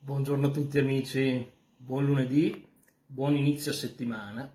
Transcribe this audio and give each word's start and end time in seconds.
Buongiorno 0.00 0.46
a 0.46 0.50
tutti 0.50 0.78
amici, 0.78 1.52
buon 1.76 2.06
lunedì, 2.06 2.66
buon 3.04 3.36
inizio 3.36 3.72
settimana. 3.72 4.50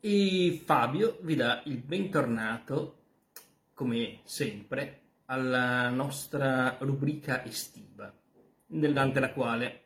E 0.00 0.62
Fabio 0.64 1.18
vi 1.20 1.34
dà 1.34 1.60
il 1.66 1.78
bentornato, 1.78 3.02
come 3.74 4.20
sempre, 4.24 5.00
alla 5.26 5.90
nostra 5.90 6.78
rubrica 6.80 7.44
estiva, 7.44 8.10
nell'ante 8.68 9.20
la 9.20 9.32
quale 9.32 9.82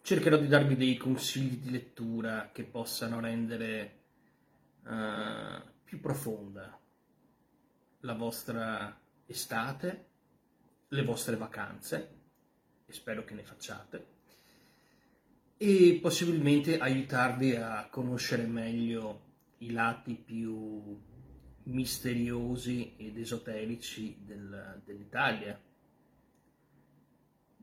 cercherò 0.00 0.38
di 0.38 0.48
darvi 0.48 0.76
dei 0.76 0.96
consigli 0.96 1.56
di 1.56 1.70
lettura 1.72 2.50
che 2.52 2.62
possano 2.62 3.20
rendere 3.20 3.98
uh, 4.84 5.60
più 5.84 6.00
profonda 6.00 6.78
la 8.00 8.14
vostra 8.14 8.98
estate, 9.26 10.06
le 10.88 11.02
vostre 11.02 11.36
vacanze 11.36 12.20
e 12.92 12.94
spero 12.94 13.24
che 13.24 13.34
ne 13.34 13.42
facciate, 13.42 14.06
e 15.56 15.98
possibilmente 16.00 16.78
aiutarvi 16.78 17.56
a 17.56 17.88
conoscere 17.90 18.44
meglio 18.44 19.30
i 19.58 19.72
lati 19.72 20.14
più 20.14 21.00
misteriosi 21.64 22.94
ed 22.96 23.16
esoterici 23.16 24.18
del, 24.24 24.82
dell'Italia, 24.84 25.58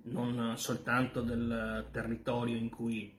non 0.03 0.57
soltanto 0.57 1.21
del 1.21 1.87
territorio 1.91 2.55
in 2.55 2.69
cui 2.69 3.15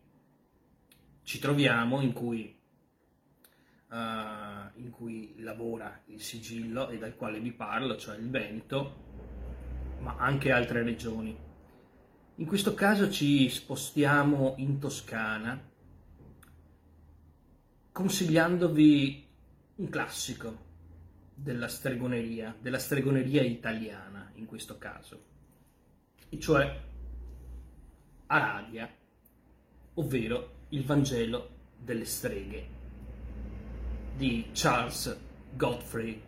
ci 1.22 1.38
troviamo, 1.38 2.00
in 2.00 2.12
cui, 2.12 2.58
uh, 3.88 3.94
in 4.80 4.90
cui 4.90 5.34
lavora 5.40 6.02
il 6.06 6.20
sigillo 6.20 6.88
e 6.88 6.98
dal 6.98 7.14
quale 7.14 7.38
vi 7.38 7.52
parlo, 7.52 7.96
cioè 7.96 8.16
il 8.16 8.30
Veneto, 8.30 9.08
ma 10.00 10.16
anche 10.16 10.50
altre 10.50 10.82
regioni. 10.82 11.48
In 12.40 12.46
questo 12.46 12.72
caso 12.72 13.10
ci 13.10 13.50
spostiamo 13.50 14.54
in 14.56 14.78
Toscana 14.78 15.62
consigliandovi 17.92 19.28
un 19.74 19.88
classico 19.90 20.56
della 21.34 21.68
stregoneria, 21.68 22.56
della 22.58 22.78
stregoneria 22.78 23.42
italiana 23.42 24.30
in 24.36 24.46
questo 24.46 24.78
caso, 24.78 25.22
e 26.30 26.38
cioè 26.40 26.80
Aradia, 28.28 28.90
ovvero 29.94 30.52
il 30.70 30.82
Vangelo 30.86 31.50
delle 31.76 32.06
streghe 32.06 32.68
di 34.16 34.48
Charles 34.54 35.14
Godfrey 35.54 36.22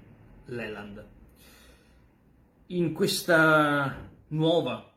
Leland. 0.45 1.07
In 2.67 2.93
questa 2.93 4.11
nuova 4.29 4.92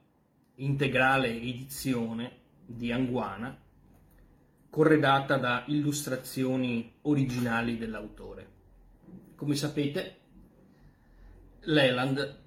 integrale 0.56 1.30
edizione 1.30 2.32
di 2.66 2.92
Anguana, 2.92 3.58
corredata 4.70 5.38
da 5.38 5.64
illustrazioni 5.68 6.96
originali 7.04 7.78
dell'autore. 7.78 8.54
Come 9.36 9.56
sapete, 9.56 10.20
Leland 11.62 12.44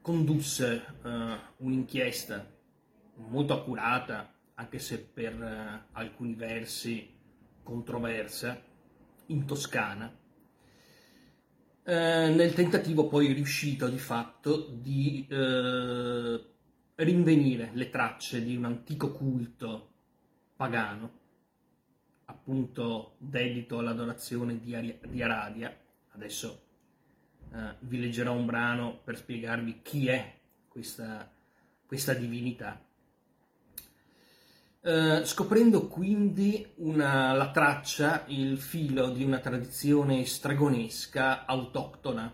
condusse 0.00 0.84
uh, 1.02 1.08
un'inchiesta 1.58 2.48
molto 3.28 3.54
accurata, 3.54 4.32
anche 4.54 4.78
se 4.78 5.00
per 5.00 5.34
uh, 5.34 5.88
alcuni 5.92 6.34
versi 6.34 7.14
controversa, 7.62 8.62
in 9.26 9.44
Toscana, 9.44 10.06
uh, 10.06 11.90
nel 11.90 12.54
tentativo 12.54 13.08
poi 13.08 13.32
riuscito 13.32 13.88
di 13.88 13.98
fatto 13.98 14.68
di 14.70 15.26
rinvenire 16.96 17.70
le 17.74 17.90
tracce 17.90 18.42
di 18.42 18.56
un 18.56 18.64
antico 18.64 19.12
culto 19.12 19.92
pagano, 20.56 21.12
appunto 22.26 23.16
dedito 23.18 23.78
all'adorazione 23.78 24.58
di, 24.58 24.74
Ari- 24.74 25.00
di 25.08 25.22
Aradia. 25.22 25.74
Adesso 26.12 26.62
eh, 27.52 27.74
vi 27.80 28.00
leggerò 28.00 28.32
un 28.32 28.46
brano 28.46 29.00
per 29.04 29.16
spiegarvi 29.16 29.80
chi 29.82 30.08
è 30.08 30.38
questa, 30.68 31.30
questa 31.86 32.14
divinità. 32.14 32.80
Eh, 34.80 35.24
scoprendo 35.24 35.88
quindi 35.88 36.64
una, 36.76 37.32
la 37.32 37.50
traccia, 37.50 38.24
il 38.28 38.56
filo 38.56 39.10
di 39.10 39.24
una 39.24 39.40
tradizione 39.40 40.24
stragonesca 40.24 41.44
autoctona, 41.44 42.32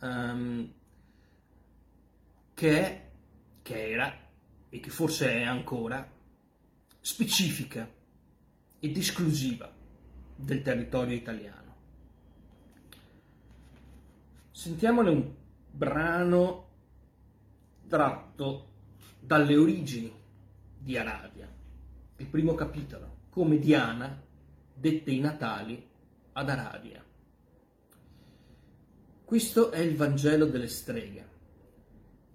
ehm, 0.00 0.72
che 2.52 3.09
che 3.70 3.92
era 3.92 4.12
e 4.68 4.80
che 4.80 4.90
forse 4.90 5.30
è 5.30 5.42
ancora 5.42 6.04
specifica 6.98 7.88
ed 8.80 8.96
esclusiva 8.96 9.72
del 10.34 10.62
territorio 10.62 11.14
italiano. 11.14 11.76
Sentiamone 14.50 15.10
un 15.10 15.34
brano 15.70 16.68
tratto 17.86 18.68
dalle 19.20 19.56
origini 19.56 20.12
di 20.76 20.96
Aradia, 20.96 21.48
il 22.16 22.26
primo 22.26 22.54
capitolo, 22.54 23.18
come 23.30 23.58
Diana 23.58 24.20
dette 24.74 25.12
i 25.12 25.20
Natali 25.20 25.88
ad 26.32 26.48
Aradia. 26.48 27.04
Questo 29.24 29.70
è 29.70 29.78
il 29.78 29.94
Vangelo 29.94 30.46
delle 30.46 30.66
streghe 30.66 31.28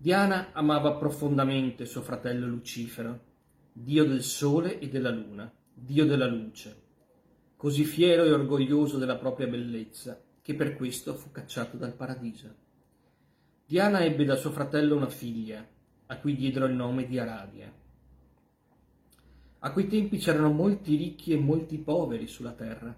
Diana 0.06 0.50
amava 0.52 0.98
profondamente 0.98 1.88
suo 1.88 2.04
fratello 2.04 2.46
Lucifero, 2.46 3.20
dio 3.74 4.06
del 4.06 4.22
sole 4.22 4.78
e 4.78 4.88
della 4.88 5.10
luna, 5.10 5.52
dio 5.74 6.06
della 6.06 6.28
luce, 6.28 6.80
così 7.56 7.86
fiero 7.86 8.24
e 8.24 8.32
orgoglioso 8.32 9.00
della 9.00 9.16
propria 9.16 9.48
bellezza 9.48 10.22
che 10.44 10.54
per 10.54 10.76
questo 10.76 11.16
fu 11.16 11.32
cacciato 11.32 11.76
dal 11.78 11.96
paradiso. 11.96 12.54
Diana 13.66 14.04
ebbe 14.04 14.26
da 14.26 14.36
suo 14.36 14.52
fratello 14.52 14.96
una 14.96 15.10
figlia, 15.10 15.68
a 16.06 16.18
cui 16.20 16.36
diedero 16.36 16.66
il 16.68 16.76
nome 16.76 17.08
di 17.08 17.18
Aradia. 17.18 17.74
A 19.58 19.72
quei 19.72 19.88
tempi 19.88 20.20
c'erano 20.20 20.52
molti 20.52 20.98
ricchi 20.98 21.32
e 21.34 21.40
molti 21.40 21.80
poveri 21.80 22.28
sulla 22.28 22.52
terra. 22.52 22.96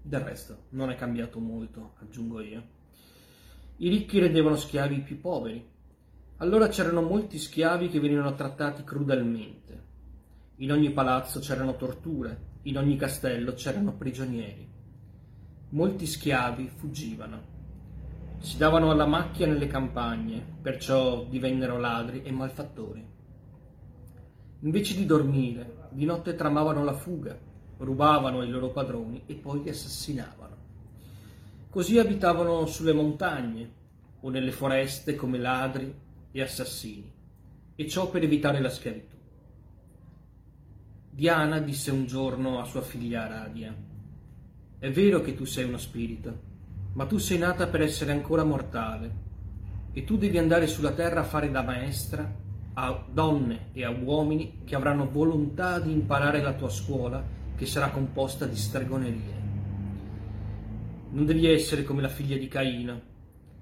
Del 0.00 0.20
resto 0.20 0.66
non 0.68 0.90
è 0.90 0.94
cambiato 0.94 1.40
molto, 1.40 1.94
aggiungo 1.98 2.40
io. 2.40 2.74
I 3.78 3.90
ricchi 3.90 4.18
rendevano 4.18 4.56
schiavi 4.56 4.96
i 4.96 5.02
più 5.02 5.20
poveri. 5.20 5.62
Allora 6.38 6.68
c'erano 6.68 7.02
molti 7.02 7.38
schiavi 7.38 7.90
che 7.90 8.00
venivano 8.00 8.34
trattati 8.34 8.82
crudelmente. 8.84 9.84
In 10.56 10.72
ogni 10.72 10.92
palazzo 10.92 11.40
c'erano 11.40 11.76
torture, 11.76 12.54
in 12.62 12.78
ogni 12.78 12.96
castello 12.96 13.52
c'erano 13.52 13.92
prigionieri. 13.92 14.66
Molti 15.70 16.06
schiavi 16.06 16.70
fuggivano. 16.74 17.54
Si 18.38 18.56
davano 18.56 18.90
alla 18.90 19.04
macchia 19.04 19.46
nelle 19.46 19.66
campagne, 19.66 20.42
perciò 20.62 21.26
divennero 21.26 21.78
ladri 21.78 22.22
e 22.22 22.32
malfattori. 22.32 23.06
Invece 24.60 24.96
di 24.96 25.04
dormire, 25.04 25.88
di 25.90 26.06
notte 26.06 26.34
tramavano 26.34 26.82
la 26.82 26.94
fuga, 26.94 27.38
rubavano 27.76 28.42
i 28.42 28.48
loro 28.48 28.70
padroni 28.70 29.24
e 29.26 29.34
poi 29.34 29.62
li 29.62 29.68
assassinavano. 29.68 30.56
Così 31.76 31.98
abitavano 31.98 32.64
sulle 32.64 32.94
montagne 32.94 33.70
o 34.20 34.30
nelle 34.30 34.50
foreste 34.50 35.14
come 35.14 35.36
ladri 35.36 35.94
e 36.32 36.40
assassini, 36.40 37.12
e 37.74 37.86
ciò 37.86 38.08
per 38.08 38.22
evitare 38.22 38.60
la 38.60 38.70
schiavitù. 38.70 39.14
Diana 41.10 41.58
disse 41.58 41.90
un 41.90 42.06
giorno 42.06 42.60
a 42.60 42.64
sua 42.64 42.80
figlia 42.80 43.24
Aradia, 43.24 43.76
è 44.78 44.90
vero 44.90 45.20
che 45.20 45.34
tu 45.34 45.44
sei 45.44 45.64
uno 45.64 45.76
spirito, 45.76 46.40
ma 46.94 47.04
tu 47.04 47.18
sei 47.18 47.36
nata 47.36 47.66
per 47.66 47.82
essere 47.82 48.12
ancora 48.12 48.42
mortale, 48.42 49.14
e 49.92 50.02
tu 50.04 50.16
devi 50.16 50.38
andare 50.38 50.68
sulla 50.68 50.92
terra 50.92 51.20
a 51.20 51.24
fare 51.24 51.50
da 51.50 51.60
maestra 51.60 52.26
a 52.72 53.04
donne 53.06 53.68
e 53.74 53.84
a 53.84 53.90
uomini 53.90 54.62
che 54.64 54.76
avranno 54.76 55.10
volontà 55.10 55.78
di 55.78 55.92
imparare 55.92 56.40
la 56.40 56.54
tua 56.54 56.70
scuola 56.70 57.22
che 57.54 57.66
sarà 57.66 57.90
composta 57.90 58.46
di 58.46 58.56
stregonerie. 58.56 59.35
Non 61.16 61.24
devi 61.24 61.46
essere 61.46 61.82
come 61.82 62.02
la 62.02 62.10
figlia 62.10 62.36
di 62.36 62.46
Caino 62.46 63.00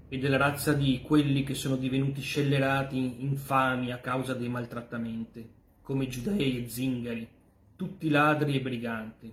e 0.09 0.19
della 0.19 0.37
razza 0.37 0.73
di 0.73 1.01
quelli 1.03 1.45
che 1.45 1.55
sono 1.55 1.77
divenuti 1.77 2.21
scellerati, 2.21 3.23
infami 3.23 3.93
a 3.93 3.99
causa 3.99 4.35
dei 4.35 4.49
maltrattamenti, 4.49 5.49
come 5.81 6.09
giudei 6.09 6.65
e 6.65 6.69
zingari, 6.69 7.29
tutti 7.77 8.09
ladri 8.09 8.57
e 8.57 8.61
briganti. 8.61 9.33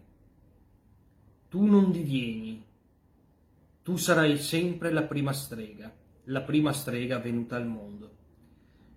Tu 1.49 1.65
non 1.65 1.91
divieni, 1.91 2.63
tu 3.81 3.95
sarai 3.95 4.37
sempre 4.37 4.91
la 4.91 5.01
prima 5.01 5.33
strega, 5.33 5.91
la 6.25 6.41
prima 6.41 6.73
strega 6.73 7.17
venuta 7.17 7.55
al 7.55 7.65
mondo. 7.65 8.17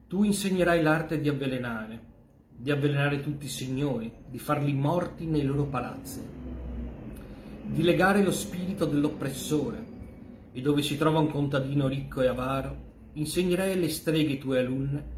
Tu 0.07 0.25
insegnerai 0.25 0.83
l'arte 0.83 1.19
di 1.19 1.31
avvelenare, 1.31 1.99
di 2.55 2.71
avvelenare 2.71 3.23
tutti 3.23 3.47
i 3.47 3.49
signori, 3.49 4.13
di 4.29 4.39
farli 4.39 4.75
morti 4.75 5.25
nei 5.25 5.45
loro 5.45 5.65
palazzi 5.65 6.44
di 7.67 7.83
legare 7.83 8.23
lo 8.23 8.31
spirito 8.31 8.85
dell'oppressore 8.85 9.93
e 10.53 10.61
dove 10.61 10.83
si 10.83 10.97
trova 10.97 11.19
un 11.19 11.31
contadino 11.31 11.89
ricco 11.89 12.21
e 12.21 12.29
avaro, 12.29 12.93
insegnerei 13.15 13.73
alle 13.73 13.89
streghe 13.89 14.39
tue 14.39 14.61
alunne 14.61 15.13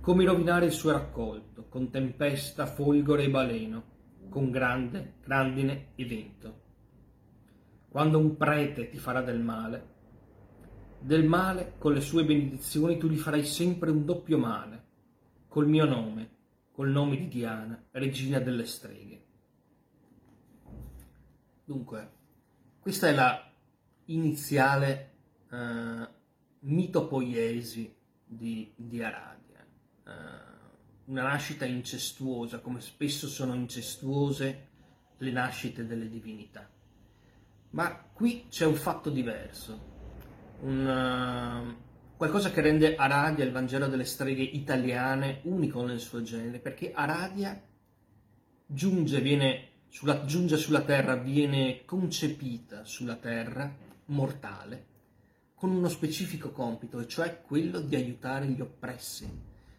come 0.00 0.24
rovinare 0.24 0.66
il 0.66 0.72
suo 0.72 0.90
raccolto, 0.90 1.66
con 1.68 1.90
tempesta, 1.90 2.66
folgore 2.66 3.24
e 3.24 3.30
baleno, 3.30 3.84
con 4.28 4.50
grande, 4.50 5.14
grandine 5.24 5.92
e 5.94 6.04
vento. 6.04 6.60
Quando 7.88 8.18
un 8.18 8.36
prete 8.36 8.88
ti 8.90 8.98
farà 8.98 9.22
del 9.22 9.38
male, 9.38 9.90
del 10.98 11.24
male 11.24 11.74
con 11.78 11.92
le 11.92 12.00
sue 12.00 12.24
benedizioni 12.24 12.98
tu 12.98 13.08
gli 13.08 13.16
farai 13.16 13.44
sempre 13.44 13.90
un 13.90 14.04
doppio 14.04 14.38
male, 14.38 14.84
col 15.46 15.68
mio 15.68 15.84
nome, 15.84 16.30
col 16.72 16.90
nome 16.90 17.16
di 17.16 17.28
Diana, 17.28 17.80
regina 17.92 18.40
delle 18.40 18.66
streghe. 18.66 19.24
Dunque, 21.72 22.10
questa 22.80 23.08
è 23.08 23.14
la 23.14 23.50
iniziale 24.06 25.14
eh, 25.50 26.08
mitopoiesi 26.60 27.96
di, 28.26 28.70
di 28.76 29.02
Aradia, 29.02 29.66
eh, 30.06 30.10
una 31.06 31.22
nascita 31.22 31.64
incestuosa, 31.64 32.58
come 32.58 32.82
spesso 32.82 33.26
sono 33.26 33.54
incestuose 33.54 34.68
le 35.16 35.30
nascite 35.30 35.86
delle 35.86 36.10
divinità. 36.10 36.68
Ma 37.70 38.02
qui 38.12 38.48
c'è 38.50 38.66
un 38.66 38.74
fatto 38.74 39.08
diverso, 39.08 39.80
un, 40.60 40.84
uh, 40.84 42.16
qualcosa 42.18 42.50
che 42.50 42.60
rende 42.60 42.96
Aradia, 42.96 43.46
il 43.46 43.50
Vangelo 43.50 43.86
delle 43.86 44.04
streghe 44.04 44.42
italiane, 44.42 45.40
unico 45.44 45.82
nel 45.86 46.00
suo 46.00 46.20
genere, 46.20 46.58
perché 46.58 46.92
Aradia 46.92 47.58
giunge, 48.66 49.20
viene 49.22 49.71
sulla, 49.92 50.24
giunge 50.24 50.56
sulla 50.56 50.80
terra, 50.80 51.16
viene 51.16 51.84
concepita 51.84 52.82
sulla 52.86 53.16
terra, 53.16 53.70
mortale, 54.06 54.86
con 55.54 55.70
uno 55.70 55.90
specifico 55.90 56.50
compito, 56.50 56.98
e 56.98 57.06
cioè 57.06 57.42
quello 57.42 57.78
di 57.78 57.94
aiutare 57.94 58.46
gli 58.46 58.62
oppressi, 58.62 59.28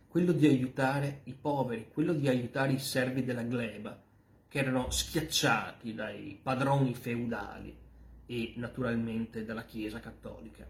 quello 0.08 0.32
di 0.32 0.46
aiutare 0.46 1.22
i 1.24 1.34
poveri, 1.34 1.90
quello 1.92 2.14
di 2.14 2.28
aiutare 2.28 2.74
i 2.74 2.80
servi 2.80 3.26
della 3.26 3.42
gleba, 3.42 4.00
che 4.48 4.60
erano 4.60 4.92
schiacciati 4.92 5.96
dai 5.96 6.40
padroni 6.42 6.94
feudali 6.94 7.76
e 8.28 8.54
naturalmente 8.58 9.44
dalla 9.44 9.66
Chiesa 9.66 10.00
cattolica. 10.00 10.70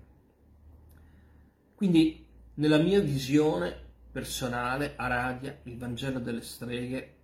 Quindi, 1.76 2.26
nella 2.56 2.78
mia 2.78 3.02
visione 3.02 3.76
personale, 4.10 4.94
Aradia, 4.96 5.60
il 5.64 5.78
Vangelo 5.78 6.20
delle 6.20 6.42
streghe, 6.42 7.18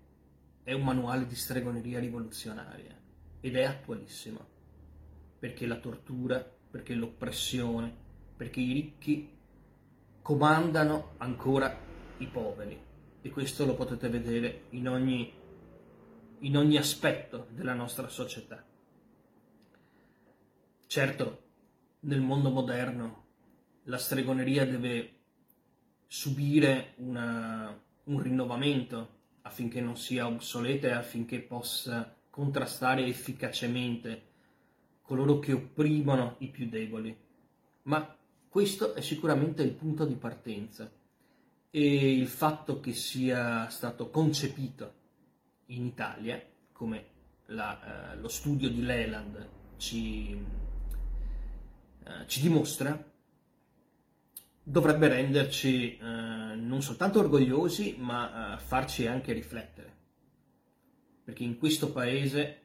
è 0.70 0.74
un 0.74 0.84
manuale 0.84 1.26
di 1.26 1.34
stregoneria 1.34 1.98
rivoluzionaria 1.98 2.96
ed 3.42 3.56
è 3.56 3.64
attualissimo, 3.64 4.46
perché 5.40 5.66
la 5.66 5.80
tortura, 5.80 6.48
perché 6.70 6.94
l'oppressione, 6.94 7.92
perché 8.38 8.60
i 8.60 8.72
ricchi 8.74 9.36
comandano 10.22 11.16
ancora 11.18 11.76
i 12.20 12.28
poveri 12.28 12.80
e 13.20 13.30
questo 13.32 13.66
lo 13.66 13.74
potete 13.74 14.10
vedere 14.10 14.66
in 14.70 14.88
ogni, 14.88 15.34
in 16.38 16.56
ogni 16.56 16.78
aspetto 16.78 17.48
della 17.50 17.74
nostra 17.74 18.08
società. 18.08 18.64
Certo, 20.86 21.44
nel 22.02 22.22
mondo 22.22 22.52
moderno 22.52 23.26
la 23.86 23.98
stregoneria 23.98 24.68
deve 24.68 25.22
subire 26.06 26.94
una, 26.98 27.76
un 28.04 28.22
rinnovamento 28.22 29.18
affinché 29.50 29.82
non 29.82 29.98
sia 29.98 30.28
obsoleta 30.28 30.88
e 30.88 30.92
affinché 30.92 31.40
possa 31.40 32.16
contrastare 32.30 33.06
efficacemente 33.06 34.28
coloro 35.02 35.40
che 35.40 35.54
opprimono 35.54 36.36
i 36.40 36.48
più 36.48 36.70
deboli. 36.70 37.16
Ma 37.84 38.16
questo 38.48 38.94
è 38.94 39.02
sicuramente 39.02 39.64
il 39.64 39.72
punto 39.72 40.06
di 40.06 40.14
partenza 40.14 40.90
e 41.72 42.14
il 42.14 42.28
fatto 42.28 42.80
che 42.80 42.94
sia 42.94 43.68
stato 43.70 44.10
concepito 44.10 44.94
in 45.68 45.86
Italia, 45.86 46.42
come 46.72 47.06
la, 47.48 48.14
eh, 48.14 48.18
lo 48.18 48.28
studio 48.28 48.70
di 48.70 48.84
Leland 48.84 49.48
ci, 49.78 50.40
eh, 52.04 52.28
ci 52.28 52.42
dimostra, 52.42 53.04
dovrebbe 54.70 55.08
renderci 55.08 55.98
eh, 55.98 56.04
non 56.04 56.84
soltanto 56.84 57.20
orgogliosi, 57.20 57.96
ma 57.98 58.54
eh, 58.54 58.60
farci 58.60 59.08
anche 59.08 59.34
riflettere. 59.34 59.98
Perché 61.24 61.44
in 61.44 61.58
questo 61.58 61.92
paese 61.92 62.62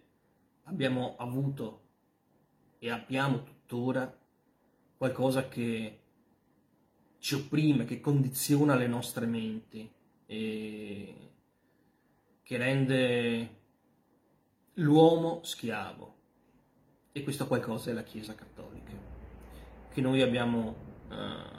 abbiamo 0.65 1.17
avuto 1.17 1.81
e 2.79 2.91
abbiamo 2.91 3.43
tuttora 3.43 4.15
qualcosa 4.99 5.49
che 5.49 6.01
ci 7.19 7.37
opprime, 7.37 7.87
che 7.87 8.01
condiziona 8.01 8.75
le 8.75 8.87
nostre 8.87 9.25
menti 9.25 9.91
e 10.27 11.15
che 12.43 12.57
rende 12.59 13.61
l'uomo 14.75 15.43
schiavo. 15.43 16.13
E 17.13 17.23
questo 17.23 17.47
qualcosa 17.47 17.91
è 17.91 17.95
la 17.95 18.03
Chiesa 18.03 18.35
Cattolica, 18.35 18.93
che 19.91 20.01
noi 20.03 20.21
abbiamo 20.21 20.77
eh, 21.11 21.54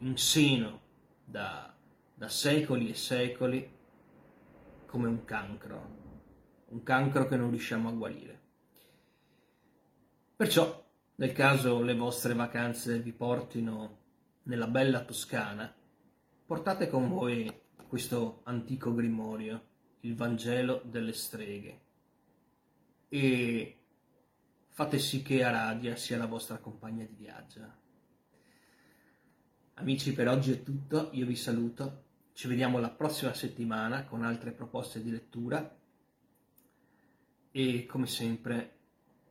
in 0.00 0.16
seno 0.16 0.80
da, 1.24 1.74
da 2.14 2.28
secoli 2.28 2.90
e 2.90 2.94
secoli 2.94 3.78
come 4.86 5.08
un 5.08 5.24
cancro, 5.24 5.98
un 6.68 6.82
cancro 6.82 7.26
che 7.26 7.36
non 7.36 7.50
riusciamo 7.50 7.88
a 7.88 7.92
guarire. 7.92 8.40
Perciò, 10.34 10.84
nel 11.16 11.32
caso 11.32 11.82
le 11.82 11.94
vostre 11.94 12.34
vacanze 12.34 12.98
vi 13.00 13.12
portino 13.12 13.98
nella 14.44 14.66
bella 14.66 15.04
Toscana, 15.04 15.72
portate 16.46 16.88
con 16.88 17.08
voi 17.08 17.52
questo 17.86 18.40
antico 18.44 18.94
grimorio, 18.94 19.68
il 20.00 20.16
Vangelo 20.16 20.80
delle 20.84 21.12
streghe, 21.12 21.80
e 23.08 23.78
fate 24.68 24.98
sì 24.98 25.22
che 25.22 25.44
Aradia 25.44 25.94
sia 25.96 26.16
la 26.16 26.26
vostra 26.26 26.56
compagna 26.58 27.04
di 27.04 27.14
viaggio. 27.14 27.79
Amici, 29.80 30.12
per 30.12 30.28
oggi 30.28 30.52
è 30.52 30.62
tutto, 30.62 31.08
io 31.12 31.24
vi 31.24 31.34
saluto, 31.34 32.02
ci 32.34 32.48
vediamo 32.48 32.78
la 32.80 32.90
prossima 32.90 33.32
settimana 33.32 34.04
con 34.04 34.22
altre 34.22 34.50
proposte 34.50 35.02
di 35.02 35.10
lettura. 35.10 35.74
E 37.50 37.86
come 37.86 38.06
sempre 38.06 38.76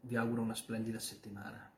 vi 0.01 0.15
auguro 0.15 0.41
una 0.41 0.55
splendida 0.55 0.97
settimana. 0.97 1.71